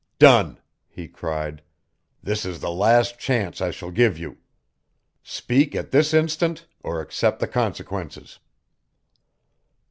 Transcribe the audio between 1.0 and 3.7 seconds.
cried, "This is the last chance I